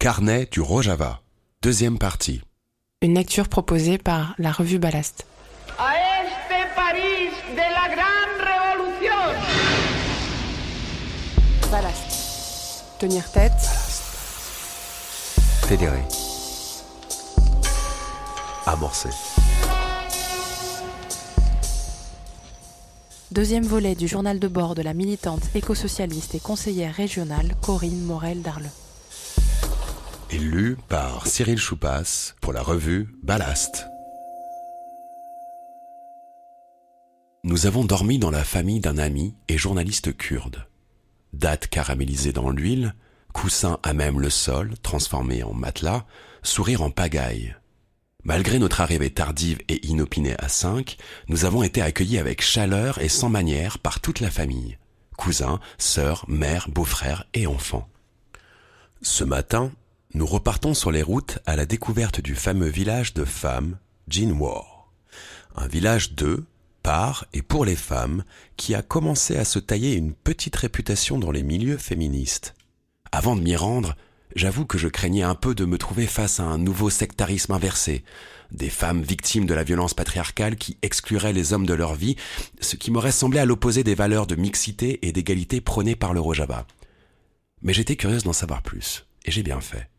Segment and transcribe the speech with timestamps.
[0.00, 1.22] Carnet du Rojava.
[1.60, 2.40] Deuxième partie.
[3.02, 5.26] Une lecture proposée par la revue Ballast.
[5.76, 5.92] a
[6.22, 9.34] este París de la gran revolución.
[11.72, 12.84] Ballast.
[13.00, 13.60] Tenir tête.
[15.66, 16.04] Fédéré.
[18.66, 19.08] Amorcé.
[23.32, 28.42] Deuxième volet du journal de bord de la militante écosocialiste et conseillère régionale Corinne Morel
[30.30, 33.86] Et lu par Cyril Choupas pour la revue Ballast.
[37.44, 40.66] Nous avons dormi dans la famille d'un ami et journaliste kurde.
[41.32, 42.94] Date caramélisée dans l'huile,
[43.32, 46.04] coussin à même le sol, transformé en matelas,
[46.42, 47.56] sourire en pagaille.
[48.22, 50.98] Malgré notre arrivée tardive et inopinée à cinq,
[51.28, 54.76] nous avons été accueillis avec chaleur et sans manière par toute la famille.
[55.16, 57.88] Cousins, sœurs, mères, beaux-frères et enfants.
[59.00, 59.72] Ce matin,
[60.14, 63.78] nous repartons sur les routes à la découverte du fameux village de femmes,
[64.08, 64.90] Jinwar.
[65.54, 66.44] Un village de,
[66.82, 68.24] par et pour les femmes
[68.56, 72.54] qui a commencé à se tailler une petite réputation dans les milieux féministes.
[73.12, 73.96] Avant de m'y rendre,
[74.34, 78.02] j'avoue que je craignais un peu de me trouver face à un nouveau sectarisme inversé,
[78.50, 82.16] des femmes victimes de la violence patriarcale qui excluraient les hommes de leur vie,
[82.60, 86.20] ce qui m'aurait semblé à l'opposé des valeurs de mixité et d'égalité prônées par le
[86.20, 86.66] Rojava.
[87.60, 89.90] Mais j'étais curieuse d'en savoir plus, et j'ai bien fait.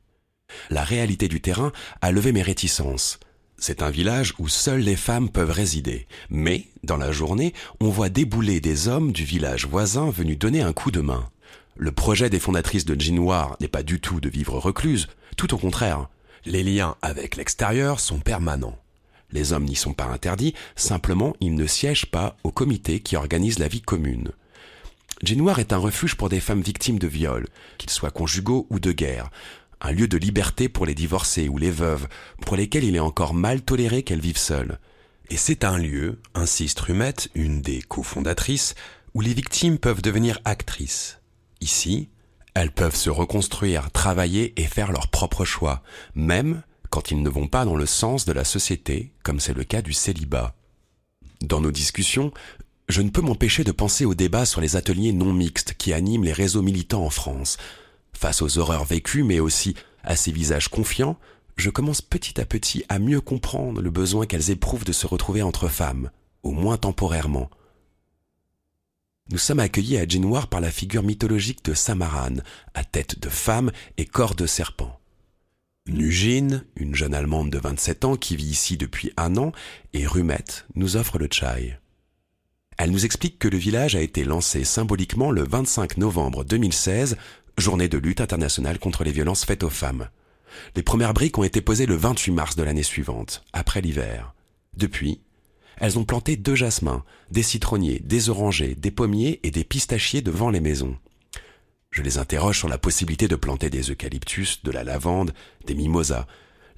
[0.69, 3.19] La réalité du terrain a levé mes réticences.
[3.57, 8.09] C'est un village où seules les femmes peuvent résider, mais, dans la journée, on voit
[8.09, 11.29] débouler des hommes du village voisin venus donner un coup de main.
[11.75, 15.57] Le projet des fondatrices de Jinwar n'est pas du tout de vivre recluse, tout au
[15.57, 16.07] contraire.
[16.45, 18.77] Les liens avec l'extérieur sont permanents.
[19.31, 23.59] Les hommes n'y sont pas interdits, simplement ils ne siègent pas au comité qui organise
[23.59, 24.31] la vie commune.
[25.21, 27.47] Jinwar est un refuge pour des femmes victimes de viols,
[27.77, 29.29] qu'ils soient conjugaux ou de guerre,
[29.81, 32.07] un lieu de liberté pour les divorcés ou les veuves,
[32.41, 34.79] pour lesquelles il est encore mal toléré qu'elles vivent seules.
[35.29, 38.75] Et c'est un lieu, insiste Rumette, une des cofondatrices,
[39.13, 41.19] où les victimes peuvent devenir actrices.
[41.61, 42.09] Ici,
[42.53, 45.83] elles peuvent se reconstruire, travailler et faire leurs propres choix,
[46.15, 49.63] même quand ils ne vont pas dans le sens de la société, comme c'est le
[49.63, 50.55] cas du célibat.
[51.41, 52.31] Dans nos discussions,
[52.89, 56.23] je ne peux m'empêcher de penser au débat sur les ateliers non mixtes qui animent
[56.23, 57.57] les réseaux militants en France.
[58.19, 61.17] Face aux horreurs vécues, mais aussi à ces visages confiants,
[61.55, 65.41] je commence petit à petit à mieux comprendre le besoin qu'elles éprouvent de se retrouver
[65.41, 66.11] entre femmes,
[66.43, 67.49] au moins temporairement.
[69.31, 72.35] Nous sommes accueillis à Jinwar par la figure mythologique de Samaran,
[72.73, 74.99] à tête de femme et corps de serpent.
[75.87, 79.53] Nugine, une jeune Allemande de 27 ans qui vit ici depuis un an,
[79.93, 81.79] et Rumette nous offre le chai.
[82.77, 87.15] Elle nous explique que le village a été lancé symboliquement le 25 novembre 2016,
[87.59, 90.09] journée de lutte internationale contre les violences faites aux femmes.
[90.75, 94.33] Les premières briques ont été posées le 28 mars de l'année suivante, après l'hiver.
[94.75, 95.21] Depuis,
[95.77, 100.49] elles ont planté deux jasmins, des citronniers, des orangers, des pommiers et des pistachiers devant
[100.49, 100.97] les maisons.
[101.91, 105.33] Je les interroge sur la possibilité de planter des eucalyptus, de la lavande,
[105.65, 106.27] des mimosas.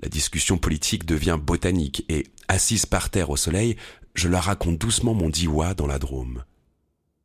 [0.02, 3.75] La discussion politique devient botanique et, assise par terre au soleil,
[4.13, 6.44] je leur raconte doucement mon diwa dans la Drôme.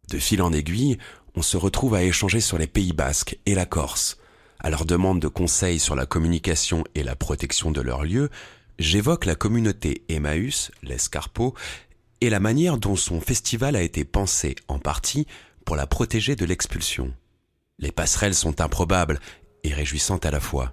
[0.08, 0.98] De fil en aiguille,
[1.34, 4.18] on se retrouve à échanger sur les Pays basques et la Corse.
[4.58, 8.30] À leur demande de conseils sur la communication et la protection de leur lieu,
[8.78, 11.54] j'évoque la communauté Emmaüs, l'Escarpeau,
[12.20, 15.26] et la manière dont son festival a été pensé en partie
[15.64, 17.12] pour la protéger de l'expulsion.
[17.78, 19.20] Les passerelles sont improbables
[19.64, 20.72] et réjouissantes à la fois.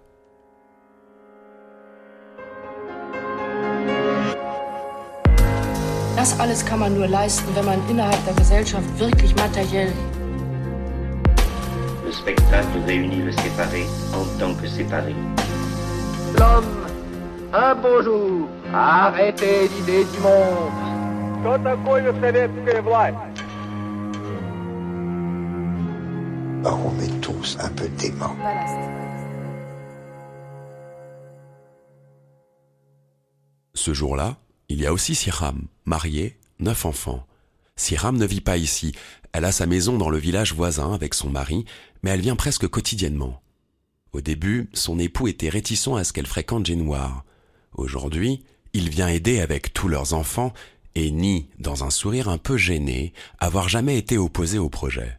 [6.17, 9.93] Das alles kann man nur leisten, wenn man innerhalb der Gesellschaft wirklich materiell
[12.09, 15.15] Le spectacle réunit le séparé en tant que séparé.
[16.39, 16.87] L'homme,
[17.53, 20.73] un beau jour, a arrêté l'idée du monde.
[21.43, 23.17] Что такое советская власть?
[26.65, 28.37] Or, on est tous un peu déments.
[33.75, 34.37] Ce jour-là,
[34.70, 37.26] il y a aussi Siram, mariée, neuf enfants.
[37.76, 38.94] Siram ne vit pas ici,
[39.34, 41.66] elle a sa maison dans le village voisin avec son mari,
[42.02, 43.42] mais elle vient presque quotidiennement.
[44.12, 47.26] Au début, son époux était réticent à ce qu'elle fréquente Jinwar.
[47.74, 48.44] Aujourd'hui,
[48.74, 50.54] il vient aider avec tous leurs enfants
[50.96, 55.18] et nie, dans un sourire un peu gêné, avoir jamais été opposé au projet.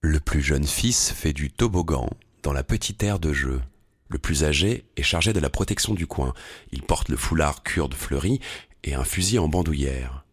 [0.00, 2.08] Le plus jeune fils fait du toboggan
[2.42, 3.60] dans la petite aire de jeu.
[4.08, 6.32] Le plus âgé est chargé de la protection du coin.
[6.72, 8.40] Il porte le foulard kurde fleuri
[8.84, 10.24] et un fusil en bandoulière.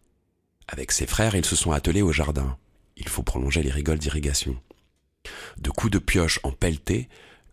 [0.68, 2.56] Avec ses frères, ils se sont attelés au jardin.
[2.96, 4.56] Il faut prolonger les rigoles d'irrigation.
[5.58, 7.08] De coups de pioche en pelleté,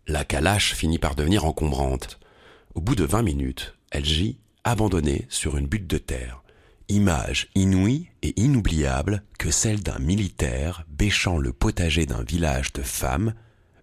[0.08, 2.20] La calache finit par devenir encombrante.
[2.76, 6.44] Au bout de vingt minutes, elle gît abandonnée sur une butte de terre.
[6.90, 13.34] Image inouïe et inoubliable que celle d'un militaire bêchant le potager d'un village de femmes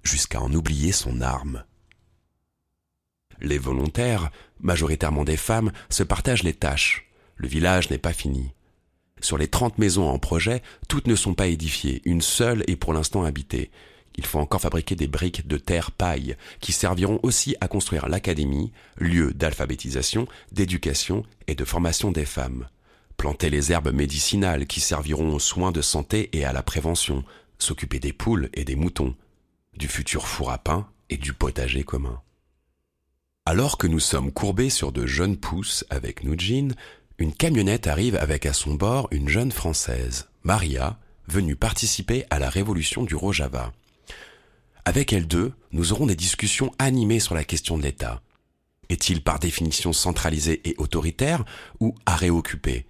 [0.02, 1.64] jusqu'à en oublier son arme.
[3.40, 7.10] Les volontaires, majoritairement des femmes, se partagent les tâches.
[7.36, 8.52] Le village n'est pas fini.
[9.20, 12.92] Sur les trente maisons en projet, toutes ne sont pas édifiées, une seule est pour
[12.92, 13.70] l'instant habitée.
[14.16, 18.72] Il faut encore fabriquer des briques de terre paille qui serviront aussi à construire l'académie,
[18.98, 22.68] lieu d'alphabétisation, d'éducation et de formation des femmes.
[23.16, 27.24] Planter les herbes médicinales qui serviront aux soins de santé et à la prévention,
[27.58, 29.14] s'occuper des poules et des moutons,
[29.76, 32.20] du futur four à pain et du potager commun.
[33.50, 36.68] Alors que nous sommes courbés sur de jeunes pousses avec Nujin,
[37.18, 42.48] une camionnette arrive avec à son bord une jeune Française, Maria, venue participer à la
[42.48, 43.72] révolution du Rojava.
[44.84, 48.22] Avec elle deux, nous aurons des discussions animées sur la question de l'État.
[48.88, 51.44] Est-il par définition centralisé et autoritaire
[51.80, 52.86] ou à réoccuper?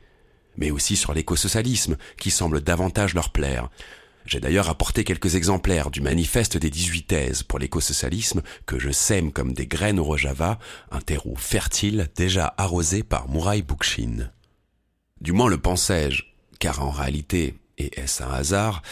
[0.59, 3.71] Mais aussi sur l'écosocialisme, qui semble davantage leur plaire.
[4.27, 9.33] J'ai d'ailleurs apporté quelques exemplaires du manifeste des 18 thèses pour l'écosocialisme que je sème
[9.33, 10.59] comme des graines au Rojava,
[10.91, 14.31] un terreau fertile déjà arrosé par Mouraï Boukchine.
[15.21, 16.25] Du moins le pensais-je,
[16.59, 18.83] car en réalité, et est-ce un hasard,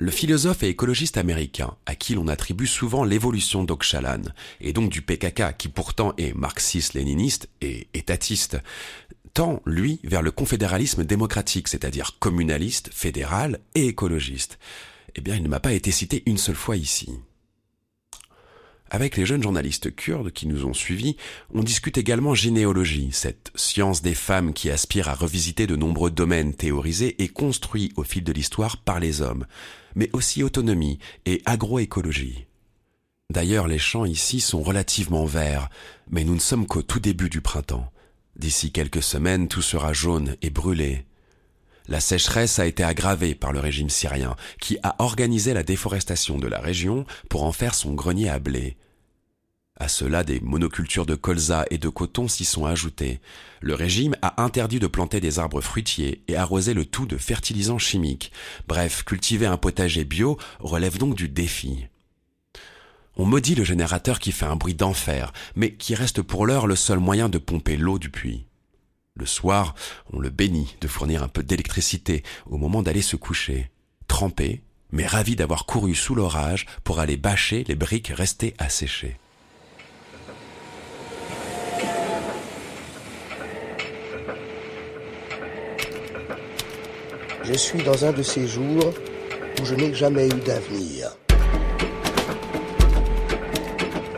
[0.00, 4.22] le philosophe et écologiste américain, à qui l'on attribue souvent l'évolution d'Okshalan,
[4.62, 8.56] et donc du PKK, qui pourtant est marxiste-léniniste et étatiste,
[9.34, 14.58] tend, lui, vers le confédéralisme démocratique, c'est-à-dire communaliste, fédéral et écologiste.
[15.16, 17.10] Eh bien, il ne m'a pas été cité une seule fois ici.
[18.88, 21.16] Avec les jeunes journalistes kurdes qui nous ont suivis,
[21.54, 26.54] on discute également généalogie, cette science des femmes qui aspire à revisiter de nombreux domaines
[26.54, 29.46] théorisés et construits au fil de l'histoire par les hommes,
[29.94, 32.46] mais aussi autonomie et agroécologie.
[33.30, 35.68] D'ailleurs, les champs ici sont relativement verts,
[36.10, 37.92] mais nous ne sommes qu'au tout début du printemps.
[38.36, 41.04] D'ici quelques semaines, tout sera jaune et brûlé.
[41.86, 46.48] La sécheresse a été aggravée par le régime syrien, qui a organisé la déforestation de
[46.48, 48.76] la région pour en faire son grenier à blé.
[49.80, 53.18] À cela, des monocultures de colza et de coton s'y sont ajoutées.
[53.62, 57.78] Le régime a interdit de planter des arbres fruitiers et arroser le tout de fertilisants
[57.78, 58.30] chimiques.
[58.68, 61.86] Bref, cultiver un potager bio relève donc du défi.
[63.16, 66.76] On maudit le générateur qui fait un bruit d'enfer, mais qui reste pour l'heure le
[66.76, 68.44] seul moyen de pomper l'eau du puits.
[69.16, 69.74] Le soir,
[70.12, 73.70] on le bénit de fournir un peu d'électricité au moment d'aller se coucher,
[74.08, 74.62] trempé,
[74.92, 78.68] mais ravi d'avoir couru sous l'orage pour aller bâcher les briques restées à
[87.52, 88.94] Je suis dans un de ces jours
[89.60, 91.10] où je n'ai jamais eu d'avenir.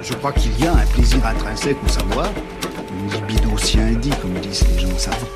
[0.02, 2.30] Je crois qu'il y a un plaisir intrinsèque au savoir,
[2.90, 3.48] une libido
[4.00, 5.26] dit, comme disent les gens savants.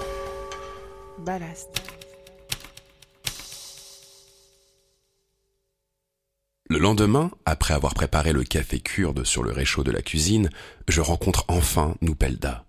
[1.21, 1.71] Ballast.
[6.69, 10.51] Le lendemain, après avoir préparé le café kurde sur le réchaud de la cuisine,
[10.87, 12.66] je rencontre enfin Noupelda.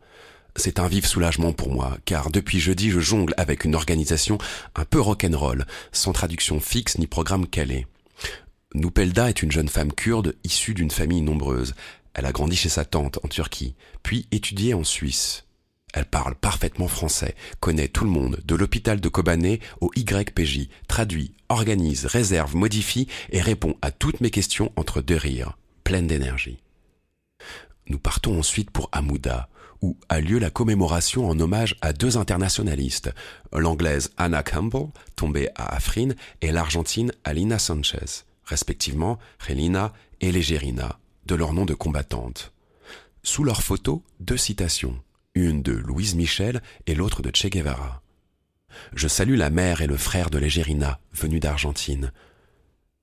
[0.59, 4.39] C'est un vif soulagement pour moi, car depuis jeudi je jongle avec une organisation
[4.75, 7.86] un peu rock'n'roll, sans traduction fixe ni programme calé.
[8.74, 11.75] Noupelda est une jeune femme kurde issue d'une famille nombreuse.
[12.15, 15.45] Elle a grandi chez sa tante en Turquie, puis étudié en Suisse.
[15.94, 21.33] Elle parle parfaitement français, connaît tout le monde, de l'hôpital de Kobané au YPJ, traduit,
[21.49, 26.57] organise, réserve, modifie et répond à toutes mes questions entre deux rires, pleine d'énergie.
[27.90, 29.49] Nous partons ensuite pour Amouda,
[29.81, 33.11] où a lieu la commémoration en hommage à deux internationalistes,
[33.53, 36.09] l'anglaise Anna Campbell, tombée à Afrin,
[36.41, 42.53] et l'argentine Alina Sanchez respectivement Relina et Légerina, de leur nom de combattantes.
[43.21, 44.99] Sous leurs photos, deux citations,
[45.35, 48.01] une de Louise Michel et l'autre de Che Guevara.
[48.93, 52.11] Je salue la mère et le frère de Légerina, venus d'Argentine.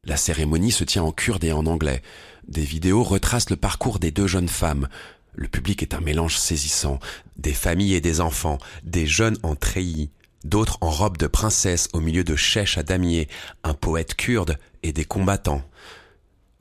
[0.04, 2.02] La cérémonie se tient en kurde et en anglais.
[2.48, 4.88] Des vidéos retracent le parcours des deux jeunes femmes.
[5.34, 6.98] Le public est un mélange saisissant.
[7.36, 10.10] Des familles et des enfants, des jeunes en treillis,
[10.44, 13.28] d'autres en robe de princesse au milieu de chèches à damier,
[13.64, 15.62] un poète kurde et des combattants.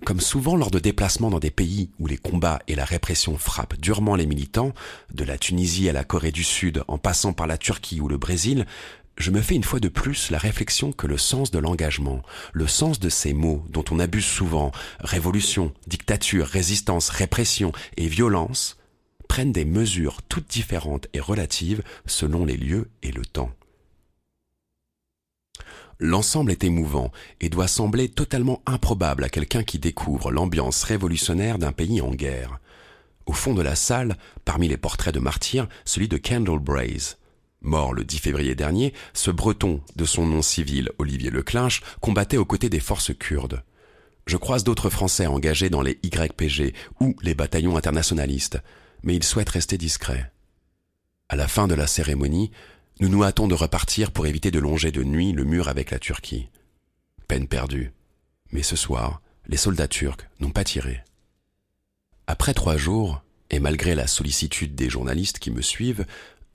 [0.06, 3.80] Comme souvent lors de déplacements dans des pays où les combats et la répression frappent
[3.80, 4.74] durement les militants,
[5.13, 8.18] de la Tunisie à la Corée du Sud en passant par la Turquie ou le
[8.18, 8.65] Brésil,
[9.17, 12.67] je me fais une fois de plus la réflexion que le sens de l'engagement, le
[12.67, 18.77] sens de ces mots dont on abuse souvent, révolution, dictature, résistance, répression et violence,
[19.27, 23.51] prennent des mesures toutes différentes et relatives selon les lieux et le temps.
[26.00, 31.72] L'ensemble est émouvant et doit sembler totalement improbable à quelqu'un qui découvre l'ambiance révolutionnaire d'un
[31.72, 32.60] pays en guerre.
[33.25, 36.60] Au fond de la salle, parmi les portraits de martyrs, celui de Kendall.
[37.63, 42.46] Mort le 10 février dernier, ce breton, de son nom civil Olivier Leclinch, combattait aux
[42.46, 43.63] côtés des forces kurdes.
[44.27, 48.60] Je croise d'autres Français engagés dans les YPG ou les bataillons internationalistes,
[49.01, 50.32] mais ils souhaitent rester discrets.
[51.29, 52.51] À la fin de la cérémonie,
[53.00, 56.00] nous nous hâtons de repartir pour éviter de longer de nuit le mur avec la
[56.00, 56.50] Turquie.
[57.27, 57.91] Peine perdue.
[58.51, 61.01] Mais ce soir, les soldats turcs n'ont pas tiré.
[62.27, 66.05] Après trois jours, et malgré la sollicitude des journalistes qui me suivent,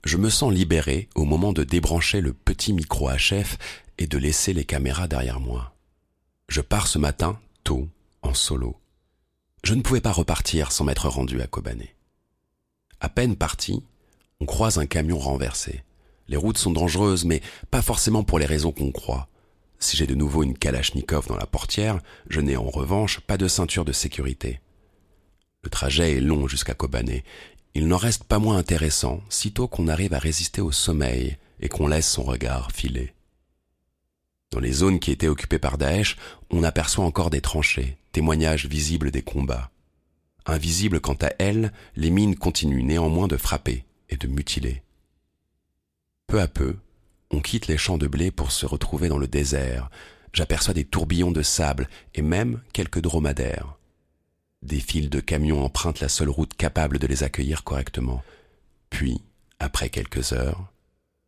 [0.03, 3.57] je me sens libéré au moment de débrancher le petit micro HF
[3.97, 5.73] et de laisser les caméras derrière moi.
[6.47, 7.87] Je pars ce matin, tôt,
[8.21, 8.77] en solo.
[9.63, 11.95] Je ne pouvais pas repartir sans m'être rendu à Kobané.
[13.01, 13.83] À peine parti,
[14.39, 15.83] on croise un camion renversé.
[16.27, 17.41] Les routes sont dangereuses, mais
[17.71, 19.27] pas forcément pour les raisons qu'on croit.
[19.79, 23.47] Si j'ai de nouveau une Kalachnikov dans la portière, je n'ai en revanche pas de
[23.47, 24.59] ceinture de sécurité.
[25.63, 27.23] Le trajet est long jusqu'à Kobané.
[27.75, 31.87] Il n'en reste pas moins intéressant, sitôt qu'on arrive à résister au sommeil et qu'on
[31.87, 33.13] laisse son regard filer.
[34.51, 36.17] Dans les zones qui étaient occupées par Daesh,
[36.49, 39.69] on aperçoit encore des tranchées, témoignages visibles des combats.
[40.45, 44.81] Invisibles quant à elles, les mines continuent néanmoins de frapper et de mutiler.
[46.25, 46.77] Peu à peu,
[47.31, 49.89] on quitte les champs de blé pour se retrouver dans le désert.
[50.33, 53.78] J'aperçois des tourbillons de sable et même quelques dromadaires.
[54.61, 58.21] Des files de camions empruntent la seule route capable de les accueillir correctement.
[58.89, 59.21] Puis,
[59.59, 60.71] après quelques heures,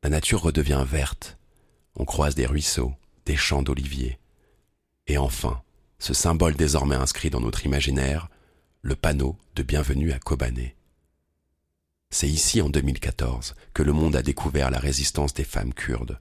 [0.04, 1.38] la nature redevient verte.
[1.96, 2.94] On croise des ruisseaux,
[3.26, 4.20] des champs d'oliviers.
[5.08, 5.62] Et enfin,
[6.00, 8.30] ce symbole désormais inscrit dans notre imaginaire,
[8.82, 10.76] le panneau de bienvenue à Kobané.
[12.10, 16.20] C'est ici, en 2014, que le monde a découvert la résistance des femmes kurdes.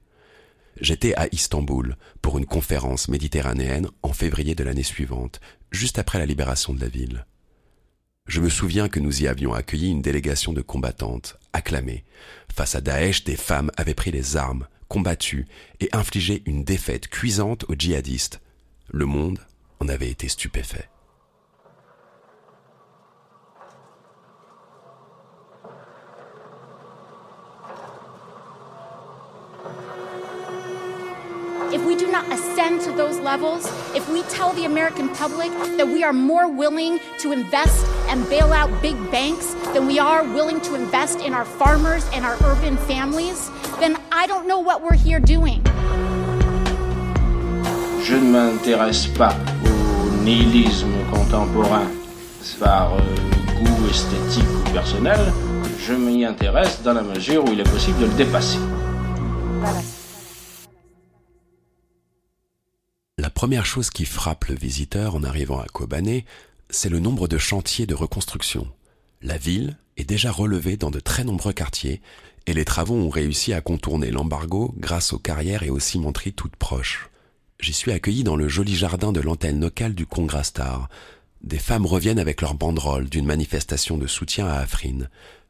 [0.79, 6.25] J'étais à Istanbul pour une conférence méditerranéenne en février de l'année suivante, juste après la
[6.25, 7.25] libération de la ville.
[8.27, 12.05] Je me souviens que nous y avions accueilli une délégation de combattantes, acclamées.
[12.53, 15.47] Face à Daesh, des femmes avaient pris les armes, combattu
[15.79, 18.39] et infligé une défaite cuisante aux djihadistes.
[18.89, 19.39] Le monde
[19.79, 20.90] en avait été stupéfait.
[32.21, 35.87] If we do not ascend to those levels, if we tell the American public that
[35.87, 40.61] we are more willing to invest and bail out big banks than we are willing
[40.61, 43.49] to invest in our farmers and our urban families,
[43.79, 45.61] then I don't know what we're here doing.
[48.03, 51.87] Je ne m'intéresse pas au nihilisme contemporain
[52.59, 52.99] par euh,
[53.63, 55.19] goût esthétique ou personnel.
[55.79, 58.59] Je m'y intéresse dans la mesure où il est possible de le dépasser.
[59.61, 59.90] Voilà.
[63.41, 66.25] Première chose qui frappe le visiteur en arrivant à Kobané,
[66.69, 68.67] c'est le nombre de chantiers de reconstruction.
[69.23, 72.03] La ville est déjà relevée dans de très nombreux quartiers
[72.45, 76.55] et les travaux ont réussi à contourner l'embargo grâce aux carrières et aux cimenteries toutes
[76.55, 77.09] proches.
[77.59, 80.87] J'y suis accueilli dans le joli jardin de l'antenne locale du Congrastar.
[81.41, 85.07] Des femmes reviennent avec leurs banderoles d'une manifestation de soutien à Afrin.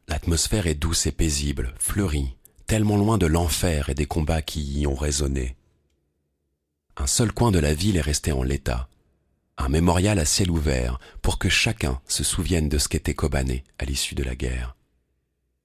[0.08, 4.86] L'atmosphère est douce et paisible, fleurie, tellement loin de l'enfer et des combats qui y
[4.86, 5.56] ont résonné.
[6.96, 8.88] Un seul coin de la ville est resté en l'état.
[9.56, 13.86] Un mémorial à ciel ouvert pour que chacun se souvienne de ce qu'était Kobané à
[13.86, 14.76] l'issue de la guerre.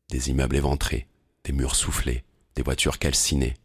[0.10, 1.08] Des immeubles éventrés,
[1.44, 2.24] des murs soufflés,
[2.56, 3.56] des voitures calcinées.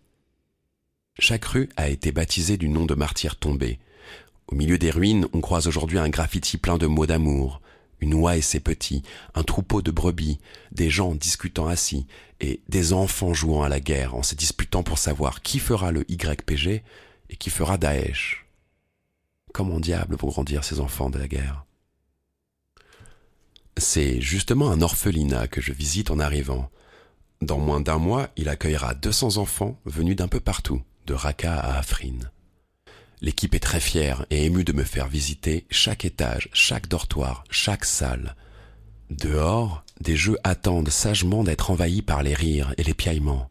[1.18, 3.78] Chaque rue a été baptisée du nom de martyrs tombés.
[4.48, 7.60] Au milieu des ruines, on croise aujourd'hui un graffiti plein de mots d'amour,
[8.00, 9.04] une oie et ses petits,
[9.34, 10.40] un troupeau de brebis,
[10.72, 12.06] des gens discutant assis,
[12.40, 16.04] et des enfants jouant à la guerre en se disputant pour savoir qui fera le
[16.10, 16.82] YPG
[17.32, 18.46] et qui fera Daesh.
[19.52, 21.64] Comment diable vont grandir ces enfants de la guerre
[23.76, 26.70] C'est justement un orphelinat que je visite en arrivant.
[27.40, 31.78] Dans moins d'un mois, il accueillera 200 enfants venus d'un peu partout, de Raqqa à
[31.78, 32.18] Afrin.
[33.20, 37.84] L'équipe est très fière et émue de me faire visiter chaque étage, chaque dortoir, chaque
[37.84, 38.36] salle.
[39.10, 43.48] Dehors, des jeux attendent sagement d'être envahis par les rires et les piaillements.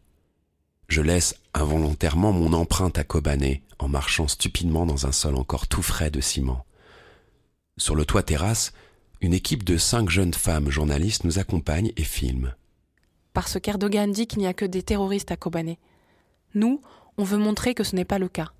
[0.88, 5.82] Je laisse involontairement mon empreinte à Kobané en marchant stupidement dans un sol encore tout
[5.82, 6.64] frais de ciment.
[7.76, 8.72] Sur le toit terrasse,
[9.20, 12.54] une équipe de cinq jeunes femmes journalistes nous accompagne et filme.
[13.32, 15.78] Parce qu'Erdogan dit qu'il n'y a que des terroristes à Kobané.
[16.54, 16.80] Nous,
[17.16, 18.52] on veut montrer que ce n'est pas le cas.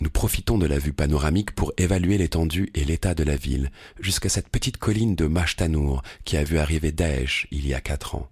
[0.00, 4.28] Nous profitons de la vue panoramique pour évaluer l'étendue et l'état de la ville, jusqu'à
[4.28, 8.28] cette petite colline de Mashtanour qui a vu arriver Daesh il y a quatre ans.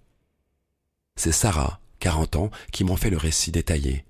[1.15, 4.03] C'est Sarah, 40 ans, qui m'en fait le récit détaillé.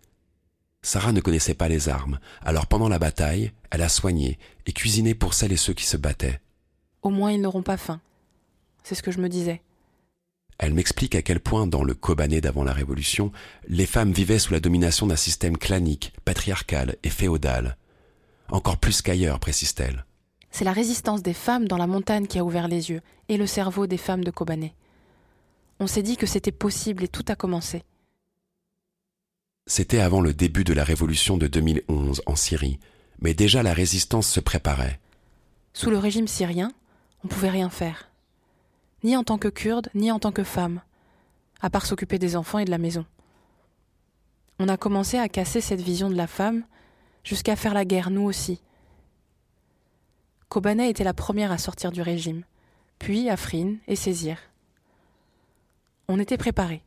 [0.81, 5.13] Sarah ne connaissait pas les armes, alors pendant la bataille, elle a soigné et cuisiné
[5.13, 6.41] pour celles et ceux qui se battaient.
[7.03, 8.01] Au moins ils n'auront pas faim.
[8.83, 9.61] C'est ce que je me disais.
[10.57, 13.31] Elle m'explique à quel point, dans le Kobané d'avant la Révolution,
[13.67, 17.77] les femmes vivaient sous la domination d'un système clanique, patriarcal et féodal.
[18.49, 20.03] Encore plus qu'ailleurs, précise-t-elle.
[20.49, 23.45] C'est la résistance des femmes dans la montagne qui a ouvert les yeux et le
[23.45, 24.73] cerveau des femmes de Kobané.
[25.83, 27.83] On s'est dit que c'était possible et tout a commencé.
[29.67, 32.79] C'était avant le début de la révolution de 2011 en Syrie,
[33.19, 35.01] mais déjà la résistance se préparait.
[35.73, 36.71] Sous le régime syrien,
[37.21, 38.09] on ne pouvait rien faire.
[39.03, 40.79] Ni en tant que kurde, ni en tant que femme,
[41.59, 43.05] à part s'occuper des enfants et de la maison.
[44.59, 46.63] On a commencé à casser cette vision de la femme
[47.25, 48.61] jusqu'à faire la guerre, nous aussi.
[50.47, 52.45] Kobané était la première à sortir du régime,
[52.99, 54.37] puis Afrin et Saisir.
[56.07, 56.83] On était préparés.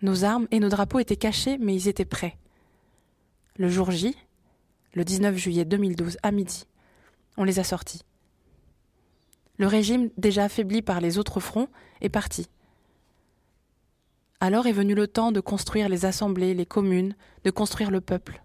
[0.00, 2.36] Nos armes et nos drapeaux étaient cachés, mais ils étaient prêts.
[3.56, 4.16] Le jour J,
[4.94, 6.66] le 19 juillet 2012 à midi,
[7.36, 8.02] on les a sortis.
[9.56, 11.68] Le régime, déjà affaibli par les autres fronts,
[12.00, 12.46] est parti.
[14.40, 18.40] Alors est venu le temps de construire les assemblées, les communes, de construire le peuple.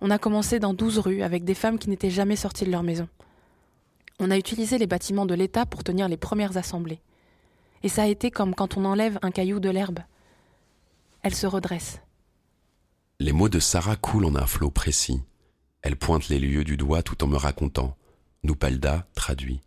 [0.00, 2.82] On a commencé dans douze rues avec des femmes qui n'étaient jamais sorties de leur
[2.82, 3.08] maison.
[4.18, 7.00] On a utilisé les bâtiments de l'État pour tenir les premières assemblées.
[7.84, 10.00] Et ça a été comme quand on enlève un caillou de l'herbe.
[11.22, 12.00] Elle se redresse.
[13.20, 15.22] Les mots de Sarah coulent en un flot précis.
[15.82, 17.94] Elle pointe les lieux du doigt tout en me racontant.
[18.42, 19.60] Nupalda traduit.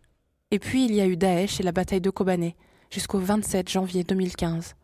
[0.50, 2.56] Et puis il y a eu Daesh et la bataille de Kobané,
[2.90, 4.74] jusqu'au 27 janvier 2015.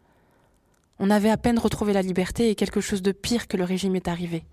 [1.00, 3.96] On avait à peine retrouvé la liberté et quelque chose de pire que le régime
[3.96, 4.44] est arrivé.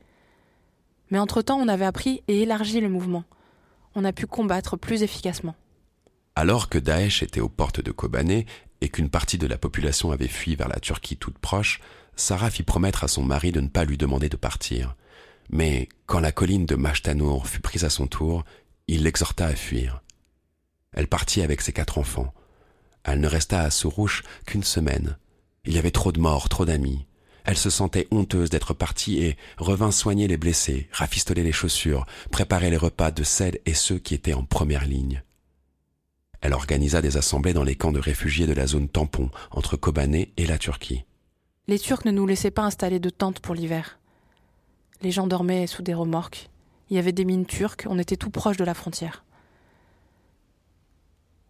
[1.11, 3.25] Mais entre-temps, on avait appris et élargi le mouvement.
[3.93, 5.55] On a pu combattre plus efficacement.
[6.35, 8.47] Alors que Daesh était aux portes de Kobané
[8.81, 11.79] et qu'une partie de la population avait fui vers la Turquie toute proche,
[12.15, 14.95] Sarah fit promettre à son mari de ne pas lui demander de partir.
[15.49, 18.43] Mais quand la colline de Mashtanour fut prise à son tour,
[18.87, 20.01] il l'exhorta à fuir.
[20.93, 22.33] Elle partit avec ses quatre enfants.
[23.03, 25.17] Elle ne resta à Sourouche qu'une semaine.
[25.65, 27.05] Il y avait trop de morts, trop d'amis.
[27.43, 32.69] Elle se sentait honteuse d'être partie et revint soigner les blessés, rafistoler les chaussures, préparer
[32.69, 35.23] les repas de celles et ceux qui étaient en première ligne.
[36.41, 40.33] Elle organisa des assemblées dans les camps de réfugiés de la zone tampon entre Kobané
[40.37, 41.05] et la Turquie.
[41.67, 43.99] Les Turcs ne nous laissaient pas installer de tentes pour l'hiver.
[45.01, 46.49] Les gens dormaient sous des remorques.
[46.89, 49.23] Il y avait des mines turques, on était tout proche de la frontière.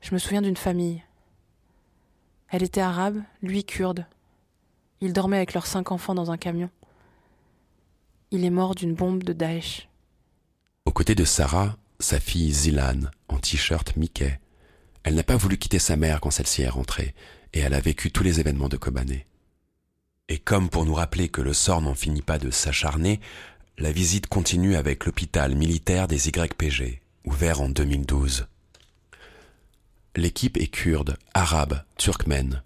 [0.01, 1.03] Je me souviens d'une famille.
[2.49, 4.05] Elle était arabe, lui kurde.
[4.99, 6.69] Ils dormaient avec leurs cinq enfants dans un camion.
[8.31, 9.89] Il est mort d'une bombe de Daesh.
[10.85, 14.39] Aux côtés de Sarah, sa fille Zilan, en t-shirt Mickey.
[15.03, 17.15] Elle n'a pas voulu quitter sa mère quand celle-ci est rentrée,
[17.53, 19.25] et elle a vécu tous les événements de Kobané.
[20.29, 23.19] Et comme pour nous rappeler que le sort n'en finit pas de s'acharner,
[23.77, 28.47] la visite continue avec l'hôpital militaire des YPG, ouvert en 2012.
[30.15, 32.63] L'équipe est kurde, arabe, turkmène.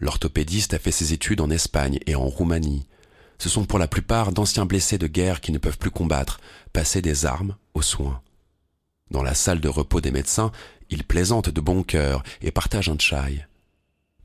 [0.00, 2.86] L'orthopédiste a fait ses études en Espagne et en Roumanie.
[3.38, 6.40] Ce sont pour la plupart d'anciens blessés de guerre qui ne peuvent plus combattre,
[6.72, 8.20] passer des armes aux soins.
[9.10, 10.52] Dans la salle de repos des médecins,
[10.88, 13.46] ils plaisantent de bon cœur et partagent un chai.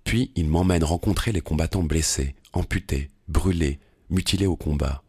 [0.04, 5.04] Puis ils m'emmènent rencontrer les combattants blessés, amputés, brûlés, mutilés au combat.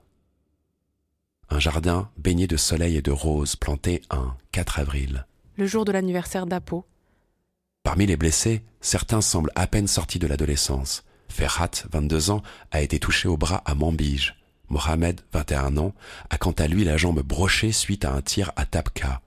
[1.50, 5.26] Un jardin baigné de soleil et de roses planté un 4 avril.
[5.56, 6.86] Le jour de l'anniversaire d'Apo,
[7.86, 11.04] Parmi les blessés, certains semblent à peine sortis de l'adolescence.
[11.28, 14.34] Ferhat, 22 ans, a été touché au bras à Mambige.
[14.68, 15.94] Mohamed, 21 ans,
[16.28, 19.22] a quant à lui la jambe brochée suite à un tir à Tabka.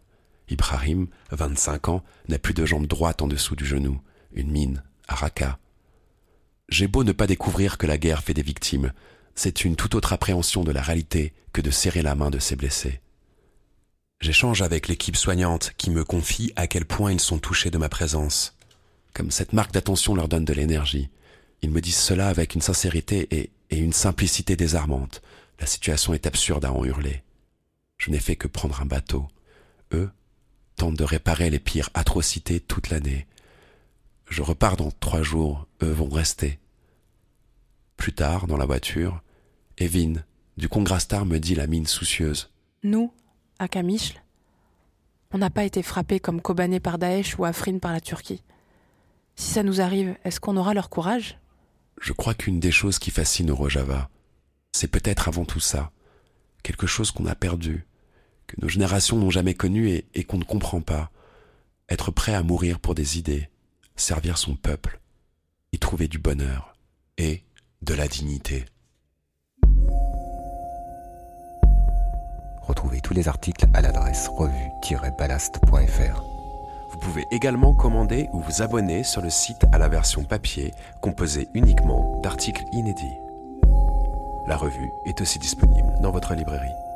[0.49, 4.01] Ibrahim, 25 ans, n'a plus de jambe droite en dessous du genou.
[4.33, 5.59] Une mine, à Raqqa.
[6.69, 8.93] J'ai beau ne pas découvrir que la guerre fait des victimes,
[9.35, 12.55] c'est une toute autre appréhension de la réalité que de serrer la main de ces
[12.55, 12.99] blessés.
[14.19, 17.87] J'échange avec l'équipe soignante qui me confie à quel point ils sont touchés de ma
[17.87, 18.57] présence.
[19.13, 21.09] Comme cette marque d'attention leur donne de l'énergie.
[21.61, 25.21] Ils me disent cela avec une sincérité et, et une simplicité désarmante.
[25.59, 27.23] La situation est absurde à en hurler.
[27.97, 29.27] Je n'ai fait que prendre un bateau.
[29.93, 30.09] Eux
[30.87, 33.27] de réparer les pires atrocités toute l'année.
[34.29, 36.59] Je repars dans trois jours, eux vont rester.
[37.97, 39.21] Plus tard, dans la voiture,
[39.77, 40.13] Evin,
[40.57, 42.49] du Congrastar, me dit la mine soucieuse.
[42.83, 43.11] Nous,
[43.59, 44.23] à Kamichl,
[45.31, 48.41] on n'a pas été frappés comme Kobané par Daesh ou Afrin par la Turquie.
[49.35, 51.37] Si ça nous arrive, est-ce qu'on aura leur courage?
[52.01, 54.09] Je crois qu'une des choses qui fascine au Rojava,
[54.71, 55.91] c'est peut-être avant tout ça,
[56.63, 57.85] quelque chose qu'on a perdu,
[58.49, 61.11] que nos générations n'ont jamais connu et, et qu'on ne comprend pas.
[61.87, 63.49] Être prêt à mourir pour des idées,
[63.95, 64.99] servir son peuple,
[65.71, 66.73] y trouver du bonheur
[67.17, 67.43] et
[67.81, 68.65] de la dignité.
[72.63, 76.23] Retrouvez tous les articles à l'adresse revue-ballast.fr.
[76.91, 81.47] Vous pouvez également commander ou vous abonner sur le site à la version papier composée
[81.53, 83.05] uniquement d'articles inédits.
[84.47, 86.88] La revue est aussi disponible dans votre librairie.